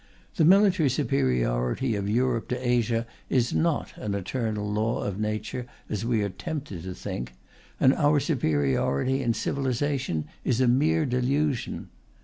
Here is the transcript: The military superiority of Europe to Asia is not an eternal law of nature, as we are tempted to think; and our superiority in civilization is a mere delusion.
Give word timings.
The 0.37 0.45
military 0.45 0.89
superiority 0.89 1.93
of 1.95 2.09
Europe 2.09 2.47
to 2.47 2.67
Asia 2.67 3.05
is 3.29 3.53
not 3.53 3.95
an 3.97 4.15
eternal 4.15 4.67
law 4.67 5.03
of 5.03 5.19
nature, 5.19 5.67
as 5.89 6.03
we 6.03 6.23
are 6.23 6.29
tempted 6.29 6.81
to 6.85 6.95
think; 6.95 7.33
and 7.79 7.93
our 7.93 8.19
superiority 8.19 9.21
in 9.21 9.35
civilization 9.35 10.25
is 10.43 10.59
a 10.59 10.67
mere 10.67 11.05
delusion. 11.05 11.89